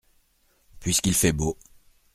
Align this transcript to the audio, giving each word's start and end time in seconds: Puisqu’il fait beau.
Puisqu’il 0.79 1.13
fait 1.13 1.31
beau. 1.31 1.55